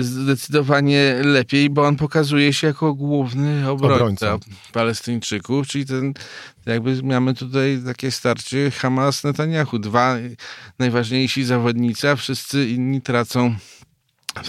zdecydowanie 0.00 1.14
lepiej, 1.24 1.70
bo 1.70 1.86
on 1.86 1.96
pokazuje 1.96 2.52
się 2.52 2.66
jako 2.66 2.94
główny 2.94 3.70
obrońca, 3.70 3.94
obrońca. 3.94 4.38
Palestyńczyków, 4.72 5.66
czyli 5.66 5.86
ten, 5.86 6.14
jakby 6.66 7.02
mamy 7.02 7.34
tutaj 7.34 7.82
takie 7.86 8.10
starcie 8.10 8.70
Hamas-Netanyahu. 8.70 9.78
Dwa 9.80 10.16
najważniejsi 10.78 11.44
zawodnicy, 11.44 12.10
a 12.10 12.16
wszyscy 12.16 12.68
inni 12.68 13.00
tracą, 13.02 13.54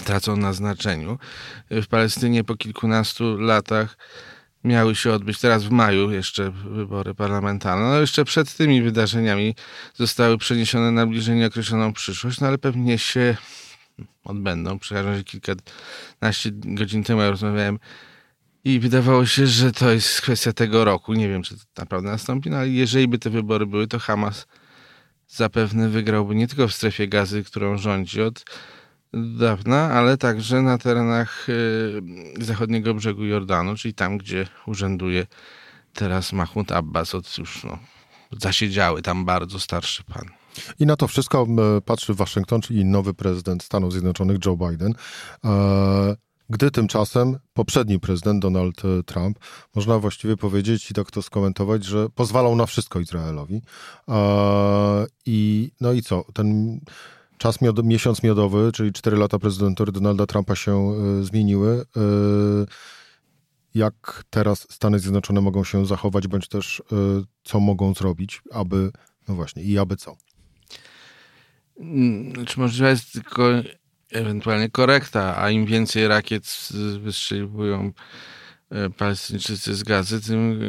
tracą 0.04 0.36
na 0.36 0.52
znaczeniu. 0.52 1.18
W 1.70 1.86
Palestynie 1.86 2.44
po 2.44 2.56
kilkunastu 2.56 3.36
latach 3.36 3.96
miały 4.64 4.94
się 4.94 5.12
odbyć 5.12 5.40
teraz 5.40 5.64
w 5.64 5.70
maju 5.70 6.10
jeszcze 6.10 6.50
wybory 6.50 7.14
parlamentarne. 7.14 7.84
No 7.84 8.00
jeszcze 8.00 8.24
przed 8.24 8.56
tymi 8.56 8.82
wydarzeniami 8.82 9.54
zostały 9.94 10.38
przeniesione 10.38 10.90
na 10.90 11.06
bliżej 11.06 11.36
nieokreśloną 11.36 11.92
przyszłość, 11.92 12.40
no 12.40 12.46
ale 12.46 12.58
pewnie 12.58 12.98
się 12.98 13.36
odbędą. 14.24 14.78
Przekażę, 14.78 15.16
że 15.16 15.24
kilkanaście 15.24 16.50
godzin 16.52 17.04
temu 17.04 17.20
ja 17.20 17.30
rozmawiałem 17.30 17.78
i 18.64 18.80
wydawało 18.80 19.26
się, 19.26 19.46
że 19.46 19.72
to 19.72 19.90
jest 19.90 20.20
kwestia 20.20 20.52
tego 20.52 20.84
roku. 20.84 21.14
Nie 21.14 21.28
wiem, 21.28 21.42
czy 21.42 21.56
to 21.56 21.62
naprawdę 21.78 22.10
nastąpi, 22.10 22.50
no 22.50 22.56
ale 22.56 22.68
jeżeli 22.68 23.08
by 23.08 23.18
te 23.18 23.30
wybory 23.30 23.66
były, 23.66 23.86
to 23.86 23.98
Hamas 23.98 24.46
zapewne 25.28 25.88
wygrałby 25.88 26.34
nie 26.34 26.48
tylko 26.48 26.68
w 26.68 26.74
strefie 26.74 27.08
gazy, 27.08 27.44
którą 27.44 27.78
rządzi 27.78 28.22
od 28.22 28.44
dawna, 29.38 29.90
ale 29.90 30.16
także 30.16 30.62
na 30.62 30.78
terenach 30.78 31.48
y, 31.48 32.02
zachodniego 32.40 32.94
brzegu 32.94 33.24
Jordanu, 33.24 33.76
czyli 33.76 33.94
tam, 33.94 34.18
gdzie 34.18 34.46
urzęduje 34.66 35.26
teraz 35.92 36.32
Mahmoud 36.32 36.72
Abbas 36.72 37.14
od 37.14 37.38
już 37.38 37.64
no, 37.64 37.78
zasiedziały 38.40 39.02
tam 39.02 39.24
bardzo 39.24 39.60
starszy 39.60 40.04
pan. 40.04 40.43
I 40.80 40.86
na 40.86 40.96
to 40.96 41.08
wszystko 41.08 41.46
patrzy 41.84 42.14
Waszyngton, 42.14 42.60
czyli 42.60 42.84
nowy 42.84 43.14
prezydent 43.14 43.62
Stanów 43.62 43.92
Zjednoczonych 43.92 44.38
Joe 44.46 44.56
Biden. 44.56 44.94
E, 45.44 46.16
gdy 46.50 46.70
tymczasem 46.70 47.38
poprzedni 47.54 48.00
prezydent 48.00 48.42
Donald 48.42 48.82
Trump, 49.06 49.38
można 49.74 49.98
właściwie 49.98 50.36
powiedzieć 50.36 50.90
i 50.90 50.94
tak 50.94 51.10
to 51.10 51.22
skomentować, 51.22 51.84
że 51.84 52.08
pozwalał 52.10 52.56
na 52.56 52.66
wszystko 52.66 53.00
Izraelowi. 53.00 53.62
E, 54.08 55.06
I 55.26 55.70
no 55.80 55.92
i 55.92 56.02
co? 56.02 56.24
Ten 56.34 56.80
czas, 57.38 57.60
miod 57.60 57.84
miesiąc 57.84 58.22
miodowy, 58.22 58.72
czyli 58.72 58.92
cztery 58.92 59.16
lata 59.16 59.38
prezydentury 59.38 59.92
Donalda 59.92 60.26
Trumpa 60.26 60.54
się 60.54 60.72
e, 60.72 61.24
zmieniły. 61.24 61.84
Jak 63.74 64.24
teraz 64.30 64.66
Stany 64.70 64.98
Zjednoczone 64.98 65.40
mogą 65.40 65.64
się 65.64 65.86
zachować, 65.86 66.28
bądź 66.28 66.48
też 66.48 66.82
co 67.44 67.60
mogą 67.60 67.94
zrobić, 67.94 68.42
aby, 68.52 68.92
no 69.28 69.34
właśnie, 69.34 69.62
i 69.62 69.78
aby 69.78 69.96
co? 69.96 70.16
Znaczy 72.34 72.60
możliwa 72.60 72.90
jest 72.90 73.12
tylko 73.12 73.50
ewentualnie 74.12 74.70
korekta, 74.70 75.36
a 75.36 75.50
im 75.50 75.66
więcej 75.66 76.08
rakiet 76.08 76.68
wystrzeliwują 76.98 77.92
Palestyńczycy 78.96 79.74
z 79.74 79.82
gazy, 79.82 80.20
tym 80.20 80.60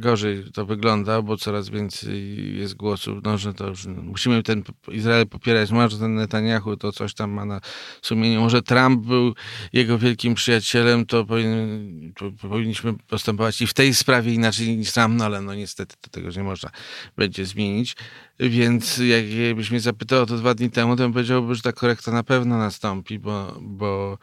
gorzej 0.00 0.44
to 0.52 0.66
wygląda, 0.66 1.22
bo 1.22 1.36
coraz 1.36 1.68
więcej 1.68 2.56
jest 2.58 2.74
głosów, 2.74 3.18
no, 3.22 3.38
że 3.38 3.54
to 3.54 3.68
już 3.68 3.86
musimy 3.86 4.42
ten 4.42 4.62
Izrael 4.88 5.26
popierać, 5.26 5.70
może 5.70 5.98
ten 5.98 6.14
Netanyahu 6.14 6.76
to 6.76 6.92
coś 6.92 7.14
tam 7.14 7.30
ma 7.30 7.44
na 7.44 7.60
sumieniu. 8.02 8.40
Może 8.40 8.62
Trump 8.62 9.06
był 9.06 9.34
jego 9.72 9.98
wielkim 9.98 10.34
przyjacielem, 10.34 11.06
to, 11.06 11.24
powinien, 11.24 12.12
powinniśmy 12.40 12.94
postępować 12.94 13.60
i 13.60 13.66
w 13.66 13.74
tej 13.74 13.94
sprawie 13.94 14.34
inaczej 14.34 14.76
niż 14.76 14.92
Trump, 14.92 15.18
no 15.18 15.24
ale 15.24 15.40
no 15.40 15.54
niestety 15.54 15.96
to 16.00 16.10
tego 16.10 16.30
nie 16.30 16.42
można 16.42 16.70
będzie 17.16 17.46
zmienić. 17.46 17.96
Więc 18.40 19.00
jakbyś 19.46 19.70
mnie 19.70 19.80
zapytał 19.80 20.26
to 20.26 20.36
dwa 20.36 20.54
dni 20.54 20.70
temu, 20.70 20.96
to 20.96 21.02
bym 21.02 21.12
powiedział, 21.12 21.54
że 21.54 21.62
ta 21.62 21.72
korekta 21.72 22.12
na 22.12 22.22
pewno 22.22 22.58
nastąpi, 22.58 23.18
bo, 23.18 23.58
bo 23.60 24.18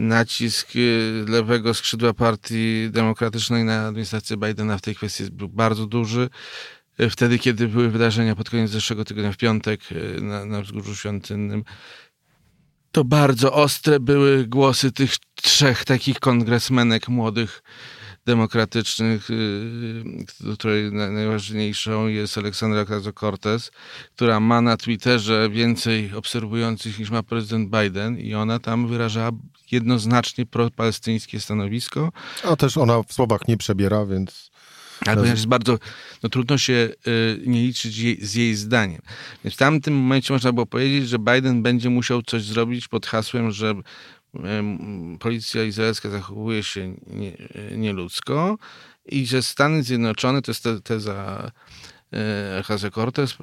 nacisk 0.00 0.76
y, 0.76 1.24
lewego 1.28 1.74
skrzydła 1.74 2.14
partii 2.14 2.88
demokratycznej 2.90 3.64
na 3.64 3.86
administrację 3.86 4.36
Bidena 4.36 4.78
w 4.78 4.82
tej 4.82 4.94
kwestii 4.94 5.24
był 5.30 5.48
bardzo 5.48 5.86
duży. 5.86 6.28
Y, 7.00 7.10
wtedy, 7.10 7.38
kiedy 7.38 7.68
były 7.68 7.90
wydarzenia 7.90 8.36
pod 8.36 8.50
koniec 8.50 8.70
zeszłego 8.70 9.04
tygodnia, 9.04 9.32
w 9.32 9.36
piątek 9.36 9.80
y, 9.92 10.20
na, 10.20 10.44
na 10.44 10.62
wzgórzu 10.62 10.96
świątynnym, 10.96 11.64
to 12.92 13.04
bardzo 13.04 13.52
ostre 13.52 14.00
były 14.00 14.46
głosy 14.46 14.92
tych 14.92 15.12
trzech 15.34 15.84
takich 15.84 16.20
kongresmenek 16.20 17.08
młodych, 17.08 17.62
demokratycznych, 18.26 19.30
y, 19.30 20.54
której 20.54 20.92
najważniejszą 20.92 22.06
jest 22.06 22.38
Aleksandra 22.38 22.84
Ocasio-Cortez, 22.84 23.70
która 24.16 24.40
ma 24.40 24.60
na 24.60 24.76
Twitterze 24.76 25.48
więcej 25.50 26.14
obserwujących 26.14 26.98
niż 26.98 27.10
ma 27.10 27.22
prezydent 27.22 27.70
Biden 27.70 28.18
i 28.18 28.34
ona 28.34 28.58
tam 28.58 28.88
wyrażała 28.88 29.30
jednoznacznie 29.72 30.46
propalestyńskie 30.46 31.40
stanowisko. 31.40 32.12
A 32.44 32.56
też 32.56 32.76
ona 32.76 33.02
w 33.02 33.12
słowach 33.12 33.48
nie 33.48 33.56
przebiera, 33.56 34.06
więc... 34.06 34.50
Ale 35.06 35.16
ponieważ 35.16 35.38
jest 35.38 35.46
bardzo, 35.46 35.78
no 36.22 36.28
trudno 36.28 36.58
się 36.58 36.72
y, 36.72 37.40
nie 37.46 37.62
liczyć 37.62 37.98
jej, 37.98 38.26
z 38.26 38.34
jej 38.34 38.54
zdaniem. 38.54 39.02
Więc 39.44 39.54
w 39.54 39.58
tamtym 39.58 39.94
momencie 39.94 40.32
można 40.32 40.52
było 40.52 40.66
powiedzieć, 40.66 41.08
że 41.08 41.18
Biden 41.18 41.62
będzie 41.62 41.90
musiał 41.90 42.22
coś 42.22 42.42
zrobić 42.42 42.88
pod 42.88 43.06
hasłem, 43.06 43.50
że 43.50 43.74
policja 45.20 45.64
izraelska 45.64 46.10
zachowuje 46.10 46.62
się 46.62 46.94
nieludzko 47.76 48.58
i 49.06 49.26
że 49.26 49.42
Stany 49.42 49.82
Zjednoczone, 49.82 50.42
to 50.42 50.50
jest 50.50 50.64
teza 50.84 51.50
Ocasio-Cortez, 52.60 53.36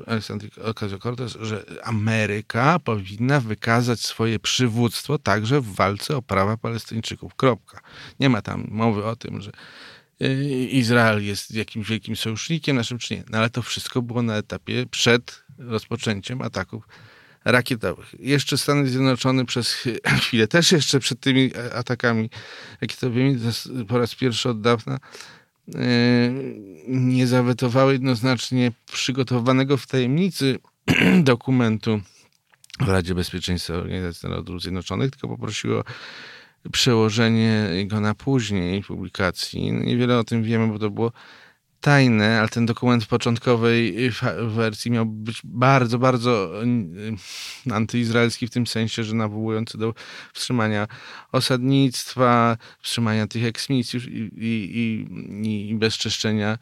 Ocasio-Cortez, 0.58 1.38
że 1.42 1.66
Ameryka 1.84 2.80
powinna 2.80 3.40
wykazać 3.40 4.00
swoje 4.00 4.40
przywództwo 4.40 5.18
także 5.18 5.62
w 5.62 5.76
walce 5.76 6.18
o 6.18 6.22
prawa 6.22 6.58
Palestyńczyków. 6.58 7.36
Kropka. 7.36 7.82
Nie 8.20 8.30
ma 8.30 8.42
tam 8.42 8.68
mowy 8.72 9.06
o 9.06 9.16
tym, 9.16 9.42
że 9.42 9.52
Izrael 10.70 11.26
jest 11.26 11.54
jakimś 11.54 11.90
wielkim 11.90 12.16
sojusznikiem 12.16 12.76
naszym, 12.76 12.98
czy 12.98 13.16
nie. 13.16 13.24
No 13.30 13.38
ale 13.38 13.50
to 13.50 13.62
wszystko 13.62 14.02
było 14.02 14.22
na 14.22 14.36
etapie 14.36 14.86
przed 14.92 15.44
rozpoczęciem 15.58 16.42
ataków 16.42 16.88
rakietowych. 17.48 18.16
Jeszcze 18.20 18.58
Stany 18.58 18.88
Zjednoczone 18.88 19.46
przez 19.46 19.74
chwilę, 20.22 20.48
też 20.48 20.72
jeszcze 20.72 21.00
przed 21.00 21.20
tymi 21.20 21.52
atakami 21.76 22.30
rakietowymi, 22.82 23.40
po 23.88 24.00
raz 24.00 24.16
pierwszy 24.16 24.50
od 24.50 24.62
dawna, 24.62 24.98
e, 25.76 25.80
nie 26.88 27.28
zawetowały 27.28 27.94
jednoznacznie 27.94 28.72
przygotowanego 28.92 29.78
w 29.78 29.88
tajemnicy 29.88 30.60
dokumentu 31.24 32.02
w 32.80 32.90
Radzie 32.90 33.16
Bezpieczeństwa 33.16 33.74
Organizacji 33.74 34.30
Narodów 34.30 34.62
Zjednoczonych, 34.62 35.12
tylko 35.12 35.28
poprosiło 35.28 35.84
przełożenie 36.72 37.70
go 37.86 38.02
na 38.02 38.16
później 38.16 38.84
publikacji. 38.84 39.72
Niewiele 39.72 40.18
o 40.18 40.24
tym 40.24 40.44
wiemy, 40.44 40.68
bo 40.68 40.80
to 40.80 40.90
było 40.90 41.12
tajne, 41.82 42.40
ale 42.40 42.50
ten 42.50 42.66
dokument 42.66 43.04
w 43.04 43.08
początkowej 43.08 44.12
wersji 44.48 44.92
miał 44.92 45.06
być 45.06 45.42
bardzo, 45.44 46.00
bardzo 46.00 46.64
y, 46.64 47.74
antyizraelski 47.74 48.48
w 48.48 48.52
tym 48.52 48.68
sensie, 48.68 49.04
że 49.04 49.16
nawołujący 49.16 49.78
do 49.78 49.94
wstrzymania 50.34 50.88
osadnictwa, 51.32 52.58
wstrzymania 52.82 53.28
tych 53.28 53.46
eksmisji 53.46 54.00
i, 54.00 54.30
i, 54.38 55.08
i, 55.48 55.70
i 55.70 55.76
bezczeszczenia 55.76 56.58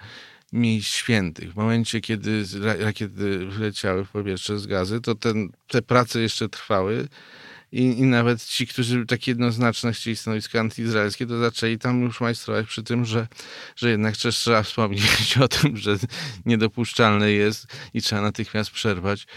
miejsc 0.53 0.89
świętych. 0.89 1.53
W 1.53 1.55
momencie, 1.55 2.01
kiedy 2.01 2.43
rakiety 2.79 3.45
wleciały 3.45 4.05
w 4.05 4.09
powietrze 4.09 4.59
z 4.59 4.67
gazy, 4.67 5.01
to 5.01 5.15
ten, 5.15 5.49
te 5.67 5.81
prace 5.81 6.21
jeszcze 6.21 6.49
trwały 6.49 7.07
i, 7.75 7.99
i 7.99 8.03
nawet 8.03 8.45
ci, 8.45 8.67
którzy 8.67 9.05
tak 9.05 9.27
jednoznacznie 9.27 9.91
chcieli 9.91 10.15
stanowisko 10.15 10.59
antyizraelskie, 10.59 11.25
to 11.25 11.39
zaczęli 11.39 11.77
tam 11.77 12.01
już 12.01 12.21
majstrować 12.21 12.67
przy 12.67 12.83
tym, 12.83 13.05
że, 13.05 13.27
że 13.75 13.89
jednak 13.89 14.17
trzeba 14.17 14.63
wspomnieć 14.63 15.37
o 15.43 15.47
tym, 15.47 15.77
że 15.77 15.97
niedopuszczalne 16.45 17.31
jest 17.31 17.67
i 17.93 18.01
trzeba 18.01 18.21
natychmiast 18.21 18.71
przerwać 18.71 19.27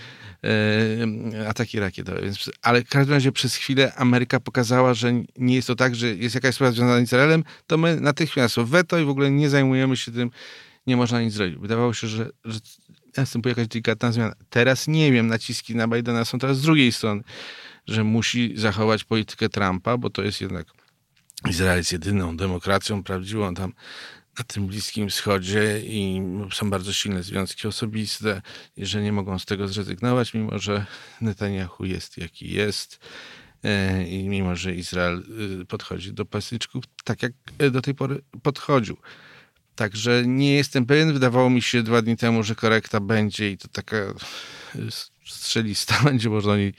e, 0.45 1.49
ataki 1.49 1.81
rakietowe. 1.81 2.23
Więc, 2.23 2.51
ale 2.63 2.85
w 2.85 2.89
każdym 2.89 3.15
razie 3.15 3.33
przez 3.33 3.55
chwilę 3.55 3.93
Ameryka 3.95 4.41
pokazała, 4.41 4.95
że 4.95 5.13
nie 5.37 5.55
jest 5.55 5.69
to 5.69 5.75
tak, 5.75 5.95
że 5.95 6.07
jest 6.07 6.35
jakaś 6.35 6.55
sprawa 6.55 6.73
związana 6.73 7.01
z 7.01 7.03
Izraelem, 7.03 7.45
to 7.67 7.79
my 7.79 8.01
natychmiast 8.01 8.57
weto 8.61 8.99
i 8.99 9.05
w 9.05 9.09
ogóle 9.09 9.31
nie 9.31 9.51
zajmujemy 9.51 9.97
się 9.97 10.13
tym, 10.13 10.31
nie 10.87 10.97
można 10.97 11.23
nic 11.23 11.33
zrobić. 11.33 11.59
Wydawało 11.59 11.95
się, 11.95 12.09
że, 12.09 12.31
że 12.45 12.59
następuje 13.17 13.51
jakaś 13.51 13.69
delikatna 13.69 14.13
zmiana. 14.13 14.35
Teraz 14.51 14.89
nie 14.89 15.13
wiem, 15.13 15.27
naciski 15.27 15.77
na 15.77 15.89
Bidena 15.89 16.25
są 16.25 16.39
teraz 16.39 16.59
z 16.59 16.63
drugiej 16.63 16.93
strony 16.93 17.23
że 17.89 18.05
musi 18.05 18.53
zachować 18.57 19.05
politykę 19.05 19.49
Trumpa, 19.49 19.97
bo 19.97 20.11
to 20.11 20.23
jest 20.23 20.41
jednak 20.41 20.67
Izrael 21.49 21.79
jest 21.79 21.93
jedyną 21.93 22.37
demokracją 22.37 23.03
prawdziwą 23.03 23.55
tam 23.55 23.73
na 24.39 24.45
tym 24.45 24.67
Bliskim 24.67 25.09
Wschodzie 25.09 25.81
i 25.85 26.23
są 26.53 26.71
bardzo 26.71 26.93
silne 26.93 27.23
związki 27.23 27.69
osobiste 27.69 28.43
i 28.77 28.87
że 28.87 29.03
nie 29.03 29.13
mogą 29.13 29.39
z 29.39 29.45
tego 29.45 29.69
zrezygnować, 29.69 30.35
mimo 30.35 30.59
że 30.59 30.87
Netanyahu 31.21 31.85
jest 31.85 32.19
jaki 32.19 32.53
jest 32.53 33.01
e, 33.65 34.05
i 34.09 34.29
mimo, 34.29 34.57
że 34.57 34.75
Izrael 34.75 35.23
y, 35.61 35.65
podchodzi 35.65 36.13
do 36.13 36.25
Palestynczyków 36.25 36.85
tak, 37.05 37.23
jak 37.23 37.33
e, 37.59 37.71
do 37.71 37.83
tej 37.83 37.95
pory 37.95 38.23
podchodził. 38.43 38.97
Także 39.75 40.23
nie 40.27 40.55
jestem 40.55 40.87
pewien. 40.87 41.13
Wydawało 41.13 41.51
mi 41.51 41.63
się 41.63 41.83
dwa 41.83 42.03
dni 42.03 42.17
temu, 42.17 42.43
że 42.43 42.55
korekta 42.55 43.01
będzie 43.01 43.51
i 43.51 43.59
to 43.59 43.69
taka 43.69 43.97
strzelista 45.27 46.03
będzie 46.05 46.31
można 46.31 46.53
o 46.53 46.57
niej 46.57 46.75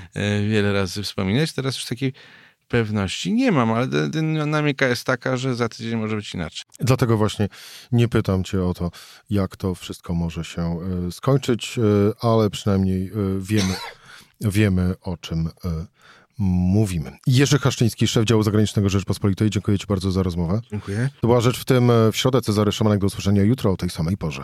wiele 0.49 0.73
razy 0.73 1.03
wspominać. 1.03 1.53
Teraz 1.53 1.75
już 1.75 1.85
takiej 1.85 2.13
pewności 2.67 3.33
nie 3.33 3.51
mam, 3.51 3.71
ale 3.71 3.87
dynamika 3.87 4.87
jest 4.87 5.03
taka, 5.03 5.37
że 5.37 5.55
za 5.55 5.69
tydzień 5.69 5.99
może 5.99 6.15
być 6.15 6.33
inaczej. 6.33 6.65
Dlatego 6.79 7.17
właśnie 7.17 7.49
nie 7.91 8.07
pytam 8.07 8.43
cię 8.43 8.63
o 8.63 8.73
to, 8.73 8.91
jak 9.29 9.55
to 9.55 9.75
wszystko 9.75 10.13
może 10.13 10.43
się 10.43 10.61
e, 11.07 11.11
skończyć, 11.11 11.77
e, 11.77 11.81
ale 12.25 12.49
przynajmniej 12.49 13.11
wiemy, 13.39 13.75
wiemy 14.41 14.95
o 15.01 15.17
czym 15.17 15.49
mówimy. 16.37 17.11
Jerzy 17.27 17.59
Haszczyński, 17.59 18.07
szef 18.07 18.25
działu 18.25 18.43
zagranicznego 18.43 18.89
Rzeczpospolitej, 18.89 19.49
dziękuję 19.49 19.79
ci 19.79 19.87
bardzo 19.87 20.11
za 20.11 20.23
rozmowę. 20.23 20.61
Dziękuję. 20.71 21.09
To 21.21 21.27
była 21.27 21.41
rzecz 21.41 21.59
w 21.59 21.65
tym 21.65 21.91
w 22.11 22.17
środę. 22.17 22.41
Cezary 22.41 22.71
Szymanek 22.71 22.99
do 22.99 23.07
usłyszenia 23.07 23.43
jutro 23.43 23.71
o 23.71 23.77
tej 23.77 23.89
samej 23.89 24.17
porze. 24.17 24.43